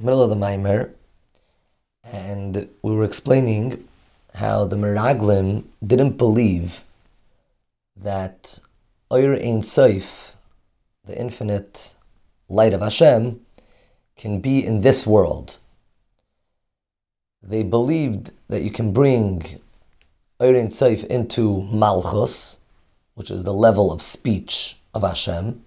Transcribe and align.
middle 0.00 0.22
of 0.22 0.30
the 0.30 0.36
Maimer, 0.36 0.92
and 2.04 2.68
we 2.82 2.94
were 2.94 3.04
explaining 3.04 3.86
how 4.34 4.64
the 4.64 4.76
Meraglim 4.76 5.64
didn't 5.84 6.16
believe 6.16 6.84
that 7.96 8.60
Oyer 9.12 9.34
Ein 9.34 9.62
Seif, 9.62 10.34
the 11.04 11.18
infinite 11.18 11.96
light 12.48 12.72
of 12.72 12.80
Hashem, 12.80 13.40
can 14.16 14.40
be 14.40 14.64
in 14.64 14.82
this 14.82 15.06
world. 15.06 15.58
They 17.42 17.62
believed 17.62 18.32
that 18.48 18.62
you 18.62 18.70
can 18.70 18.92
bring 18.92 19.60
Oyer 20.40 20.56
Ein 20.56 20.68
Seif 20.68 21.04
into 21.06 21.62
Malchus, 21.64 22.60
which 23.14 23.30
is 23.30 23.42
the 23.42 23.54
level 23.54 23.90
of 23.90 24.00
speech 24.00 24.76
of 24.94 25.02
Hashem, 25.02 25.64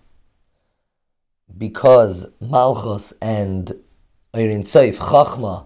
because 1.57 2.31
Malchus 2.39 3.11
and 3.21 3.73
Ein 4.33 4.63
Seif, 4.63 4.95
Chachma, 4.97 5.65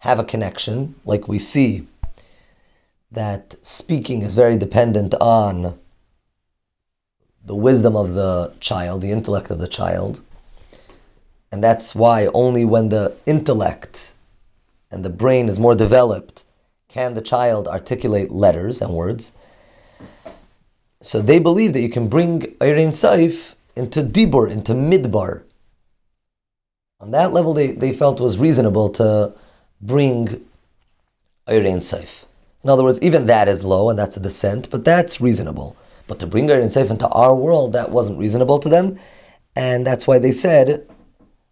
have 0.00 0.18
a 0.18 0.24
connection, 0.24 0.94
like 1.06 1.26
we 1.26 1.38
see 1.38 1.86
that 3.10 3.54
speaking 3.62 4.20
is 4.20 4.34
very 4.34 4.58
dependent 4.58 5.14
on 5.20 5.78
the 7.42 7.54
wisdom 7.54 7.96
of 7.96 8.12
the 8.12 8.52
child, 8.60 9.00
the 9.00 9.10
intellect 9.10 9.50
of 9.50 9.58
the 9.58 9.68
child. 9.68 10.20
And 11.50 11.64
that's 11.64 11.94
why 11.94 12.26
only 12.34 12.64
when 12.64 12.90
the 12.90 13.16
intellect 13.24 14.14
and 14.90 15.02
the 15.02 15.10
brain 15.10 15.48
is 15.48 15.58
more 15.58 15.74
developed 15.74 16.44
can 16.88 17.14
the 17.14 17.22
child 17.22 17.66
articulate 17.66 18.30
letters 18.30 18.82
and 18.82 18.92
words. 18.92 19.32
So 21.00 21.22
they 21.22 21.38
believe 21.38 21.72
that 21.72 21.80
you 21.80 21.88
can 21.88 22.08
bring 22.08 22.42
Eirin 22.60 22.90
Saif 22.90 23.54
into 23.74 24.02
Dibur, 24.02 24.50
into 24.50 24.74
Midbar. 24.74 25.42
On 27.02 27.10
that 27.10 27.32
level, 27.32 27.52
they, 27.52 27.72
they 27.72 27.92
felt 27.92 28.20
was 28.20 28.38
reasonable 28.38 28.88
to 28.90 29.32
bring 29.80 30.28
Eirin 31.48 31.78
Saif. 31.78 32.24
In 32.62 32.70
other 32.70 32.84
words, 32.84 33.02
even 33.02 33.26
that 33.26 33.48
is 33.48 33.64
low 33.64 33.90
and 33.90 33.98
that's 33.98 34.16
a 34.16 34.20
descent, 34.20 34.70
but 34.70 34.84
that's 34.84 35.20
reasonable. 35.20 35.76
But 36.06 36.20
to 36.20 36.28
bring 36.28 36.46
Eirin 36.46 36.72
Saif 36.72 36.90
into 36.90 37.08
our 37.08 37.34
world, 37.34 37.72
that 37.72 37.90
wasn't 37.90 38.20
reasonable 38.20 38.60
to 38.60 38.68
them. 38.68 39.00
And 39.56 39.84
that's 39.84 40.06
why 40.06 40.20
they 40.20 40.30
said 40.30 40.88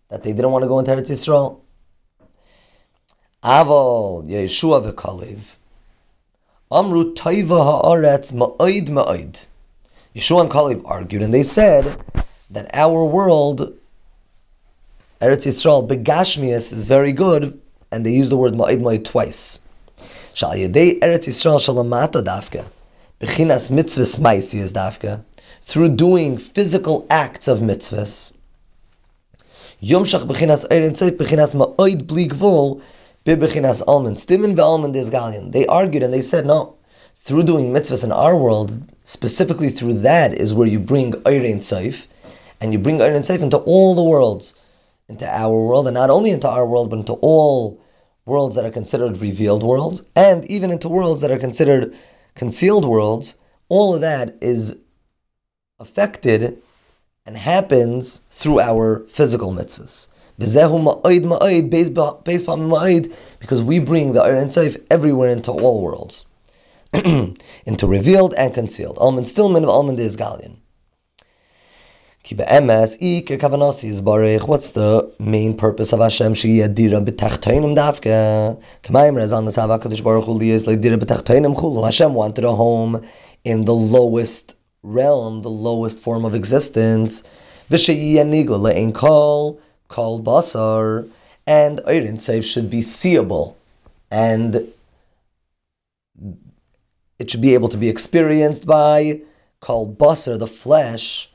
that 0.09 0.23
they 0.23 0.33
didn't 0.33 0.53
want 0.53 0.63
to 0.63 0.69
go 0.69 0.79
into 0.79 0.93
Eretz 0.93 1.11
Yisrael. 1.11 1.61
Aval 3.43 4.29
Yeshua 4.29 4.93
v'Kalev 4.93 5.57
Amru 6.71 7.13
Taiva 7.15 7.83
haaretz 7.83 8.33
ma'id 8.33 8.87
ma'id. 8.91 9.47
Yeshua 10.15 10.43
and 10.43 10.51
Kalev 10.51 10.83
argued, 10.85 11.23
and 11.23 11.35
they 11.35 11.43
said 11.43 12.01
that 12.49 12.71
our 12.73 13.05
world, 13.05 13.77
Eretz 15.21 15.47
Yisrael, 15.47 15.87
Begashmias, 15.87 16.73
is 16.73 16.87
very 16.87 17.13
good, 17.13 17.61
and 17.93 18.07
they 18.07 18.11
use 18.11 18.31
the 18.31 18.39
word 18.39 18.55
ma'id 18.55 18.81
ma'id 18.81 19.05
twice. 19.05 19.61
Shal 20.33 20.53
Yedei 20.53 20.99
Eretz 21.01 21.29
Yisrael 21.29 21.61
shalamata 21.61 22.25
dafka, 22.25 22.65
bechinas 23.21 23.71
mitzvahs 23.71 24.19
maisi 24.19 24.61
is 24.61 24.73
dafka, 24.73 25.23
through 25.61 25.91
doing 25.91 26.39
physical 26.39 27.07
acts 27.11 27.49
of 27.49 27.59
mitzvahs. 27.59 28.33
Yomshach 29.83 30.27
bechinas 30.27 30.67
Eretz 30.69 31.03
Yisrael 31.03 31.19
bechinas 31.19 31.55
ma'id 31.55 32.07
bli 32.07 32.27
gvul, 32.27 32.81
bechinas 33.37 33.85
almin 33.85 34.15
stimin 34.15 34.57
ve'almin 34.57 34.97
is 34.97 35.11
galion. 35.11 35.53
They 35.53 35.67
argued 35.67 36.03
and 36.03 36.15
they 36.15 36.23
said 36.23 36.47
no. 36.47 36.77
Through 37.17 37.43
doing 37.43 37.75
mitzvahs 37.75 38.05
in 38.05 38.11
our 38.11 38.35
world, 38.35 38.89
specifically 39.05 39.69
through 39.69 39.99
that 39.99 40.33
is 40.33 40.55
where 40.55 40.67
you 40.67 40.79
bring 40.79 41.13
Eirin 41.13 41.59
Seif, 41.59 42.07
and 42.59 42.73
you 42.73 42.79
bring 42.79 43.01
Eirin 43.01 43.19
Seif 43.19 43.43
into 43.43 43.59
all 43.59 43.95
the 43.95 44.03
worlds, 44.03 44.55
into 45.11 45.29
our 45.29 45.51
world, 45.51 45.87
and 45.87 45.95
not 45.95 46.11
only 46.11 46.31
into 46.31 46.49
our 46.49 46.67
world, 46.67 46.91
but 46.91 47.01
into 47.01 47.15
all 47.15 47.81
worlds 48.25 48.55
that 48.55 48.65
are 48.65 48.71
considered 48.71 49.21
revealed 49.21 49.63
worlds, 49.63 50.03
and 50.17 50.45
even 50.47 50.71
into 50.71 50.89
worlds 50.89 51.21
that 51.21 51.31
are 51.31 51.39
considered 51.39 51.95
concealed 52.35 52.85
worlds. 52.85 53.37
All 53.69 53.95
of 53.95 54.01
that 54.01 54.37
is 54.41 54.81
affected 55.79 56.61
and 57.27 57.37
happens 57.37 58.21
through 58.31 58.61
our 58.61 59.05
physical 59.09 59.53
mitzvahs. 59.53 60.09
Because 60.39 60.57
we 63.63 63.79
bring 63.79 64.13
the 64.13 64.23
Eirin 64.23 64.47
Seif 64.47 64.83
everywhere 64.91 65.29
into 65.29 65.53
all 65.53 65.83
worlds. 65.83 66.25
into 66.95 67.87
revealed 67.87 68.33
and 68.35 68.55
concealed. 68.55 68.97
Almin 68.97 69.27
stillman 69.27 69.65
of 69.65 69.69
almin 69.69 69.99
is. 69.99 70.17
What's 72.23 72.37
the 72.37 72.45
main 75.19 75.57
purpose 75.57 75.93
of 75.95 76.01
Hashem? 76.01 76.35
B'tachtainim 76.35 77.75
chulu. 81.57 81.85
Hashem 81.85 82.15
wanted 82.15 82.45
a 82.45 82.55
home 82.55 83.03
in 83.43 83.65
the 83.65 83.75
lowest 83.75 84.55
realm, 84.83 85.41
the 85.41 85.51
lowest 85.51 85.99
form 85.99 86.27
of 86.27 86.35
existence. 86.35 87.23
And 87.71 87.81
Eirin 91.81 92.19
Seif 92.19 92.45
should 92.45 92.69
be 92.69 92.83
seeable. 92.83 93.57
And 94.11 94.71
it 97.19 97.31
should 97.31 97.41
be 97.41 97.55
able 97.55 97.71
to 97.71 97.79
be 97.79 97.89
experienced 97.89 98.67
by 98.67 99.23
called 99.61 99.97
basar, 99.97 100.39
the 100.39 100.47
flesh, 100.47 101.30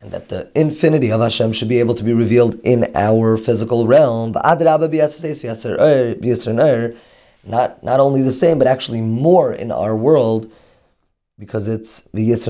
and 0.00 0.12
that 0.12 0.28
the 0.28 0.50
infinity 0.54 1.10
of 1.12 1.20
Hashem 1.20 1.52
should 1.52 1.68
be 1.68 1.78
able 1.78 1.94
to 1.94 2.04
be 2.04 2.12
revealed 2.12 2.54
in 2.64 2.90
our 2.94 3.36
physical 3.36 3.86
realm. 3.86 4.32
Not, 7.44 7.82
not 7.82 8.00
only 8.00 8.22
the 8.22 8.32
same, 8.32 8.58
but 8.58 8.66
actually 8.66 9.00
more 9.00 9.52
in 9.52 9.70
our 9.72 9.96
world, 9.96 10.50
because 11.38 11.68
it's 11.68 12.08
because 12.12 12.46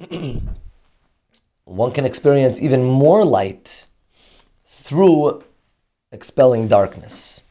one 1.64 1.92
can 1.92 2.04
experience 2.04 2.62
even 2.62 2.84
more 2.84 3.24
light 3.24 3.86
through 4.64 5.44
expelling 6.12 6.68
darkness. 6.68 7.44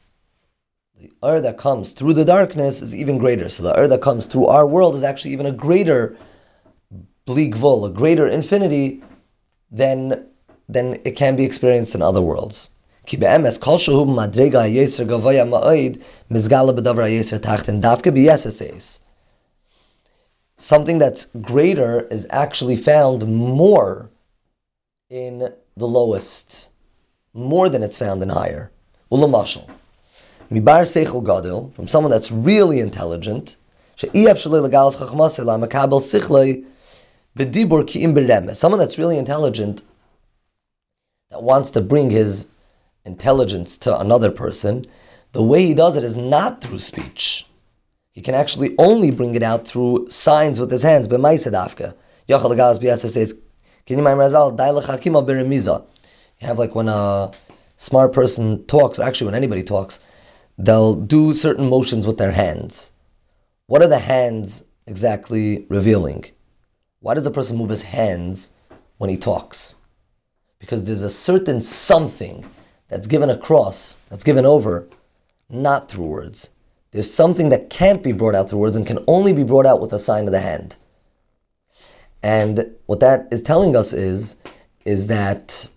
The 0.99 1.11
air 1.23 1.39
that 1.39 1.57
comes 1.57 1.91
through 1.91 2.13
the 2.13 2.25
darkness 2.25 2.81
is 2.81 2.93
even 2.93 3.19
greater. 3.19 3.47
So 3.47 3.63
the 3.63 3.77
air 3.77 3.87
that 3.87 4.01
comes 4.01 4.25
through 4.25 4.47
our 4.47 4.67
world 4.67 4.95
is 4.95 5.03
actually 5.03 5.31
even 5.31 5.45
a 5.45 5.51
greater 5.53 6.17
bligvul, 7.25 7.87
a 7.87 7.89
greater 7.89 8.27
infinity 8.27 9.01
than, 9.71 10.27
than 10.67 10.99
it 11.05 11.15
can 11.15 11.37
be 11.37 11.45
experienced 11.45 11.95
in 11.95 12.01
other 12.01 12.21
worlds. 12.21 12.71
Something 20.57 20.97
that's 20.97 21.25
greater 21.25 22.07
is 22.11 22.27
actually 22.29 22.75
found 22.75 23.25
more 23.25 24.09
in 25.09 25.53
the 25.77 25.87
lowest 25.87 26.67
more 27.33 27.69
than 27.69 27.83
it's 27.83 27.97
found 27.97 28.21
in 28.21 28.27
higher. 28.27 28.69
Ulamashal. 29.09 29.78
Mibar 30.51 30.81
Seichel 30.81 31.23
Gadil, 31.23 31.71
from 31.75 31.87
someone 31.87 32.09
that's 32.09 32.31
really 32.31 32.79
intelligent, 32.79 33.55
someone 33.95 34.23
that's 34.23 34.45
really 38.97 39.17
intelligent, 39.17 39.81
that 41.29 41.43
wants 41.43 41.69
to 41.69 41.81
bring 41.81 42.09
his 42.09 42.49
intelligence 43.05 43.77
to 43.77 43.99
another 43.99 44.31
person, 44.31 44.87
the 45.33 45.43
way 45.43 45.63
he 45.67 45.75
does 45.75 45.95
it 45.95 46.03
is 46.03 46.15
not 46.15 46.61
through 46.61 46.79
speech. 46.79 47.45
He 48.11 48.21
can 48.21 48.33
actually 48.33 48.73
only 48.79 49.11
bring 49.11 49.35
it 49.35 49.43
out 49.43 49.67
through 49.67 50.09
signs 50.09 50.59
with 50.59 50.71
his 50.71 50.81
hands. 50.81 51.07
You 51.07 51.17
have 56.47 56.57
like 56.57 56.73
when 56.75 56.87
a 56.87 57.31
smart 57.77 58.13
person 58.13 58.65
talks, 58.65 58.97
or 58.97 59.03
actually 59.03 59.25
when 59.25 59.35
anybody 59.35 59.61
talks, 59.61 59.99
they'll 60.59 60.93
do 60.93 61.33
certain 61.33 61.69
motions 61.69 62.05
with 62.05 62.17
their 62.17 62.33
hands. 62.33 62.91
What 63.67 63.81
are 63.81 63.87
the 63.87 63.99
hands 63.99 64.69
exactly 64.85 65.65
revealing? 65.69 66.25
Why 66.99 67.13
does 67.13 67.25
a 67.25 67.31
person 67.31 67.57
move 67.57 67.69
his 67.69 67.83
hands 67.83 68.53
when 68.97 69.09
he 69.09 69.17
talks? 69.17 69.75
Because 70.59 70.85
there's 70.85 71.01
a 71.01 71.09
certain 71.09 71.61
something 71.61 72.45
that's 72.89 73.07
given 73.07 73.29
across, 73.29 74.01
that's 74.09 74.25
given 74.25 74.45
over, 74.45 74.87
not 75.49 75.89
through 75.89 76.05
words. 76.05 76.49
There's 76.91 77.11
something 77.11 77.49
that 77.49 77.69
can't 77.69 78.03
be 78.03 78.11
brought 78.11 78.35
out 78.35 78.49
through 78.49 78.59
words 78.59 78.75
and 78.75 78.85
can 78.85 79.03
only 79.07 79.31
be 79.31 79.43
brought 79.43 79.65
out 79.65 79.79
with 79.79 79.93
a 79.93 79.99
sign 79.99 80.25
of 80.25 80.31
the 80.31 80.41
hand. 80.41 80.75
And 82.21 82.75
what 82.85 82.99
that 82.99 83.29
is 83.31 83.41
telling 83.41 83.77
us 83.77 83.93
is, 83.93 84.35
is 84.83 85.07
that 85.07 85.69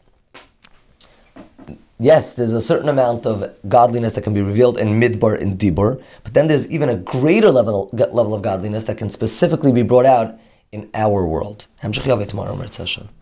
yes, 2.03 2.35
there's 2.35 2.53
a 2.53 2.61
certain 2.61 2.89
amount 2.89 3.27
of 3.27 3.55
godliness 3.69 4.15
that 4.15 4.23
can 4.23 4.35
be 4.35 4.43
revealed 4.43 4.79
in 4.79 5.01
midbar 5.01 5.41
and 5.41 5.59
dibur, 5.59 6.03
but 6.25 6.35
then 6.35 6.47
there's 6.49 6.71
even 6.71 6.89
a 6.89 6.97
greater 6.97 7.51
level 7.51 7.91
level 7.93 8.35
of 8.35 8.43
godliness 8.43 8.85
that 8.85 8.99
can 8.99 9.09
specifically 9.09 9.73
be 9.73 9.83
brought 9.83 10.07
out 10.07 10.39
in 10.73 10.91
our 10.95 11.27
world. 11.27 11.67
Tomorrow. 11.81 13.22